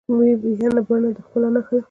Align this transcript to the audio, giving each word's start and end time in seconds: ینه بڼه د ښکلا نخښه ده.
ینه 0.59 0.81
بڼه 0.87 1.09
د 1.15 1.19
ښکلا 1.25 1.49
نخښه 1.55 1.75
ده. 1.77 1.79